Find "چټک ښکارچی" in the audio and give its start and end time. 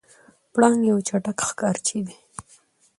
1.07-1.99